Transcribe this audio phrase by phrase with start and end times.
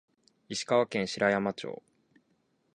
[0.49, 1.67] 石川県白山市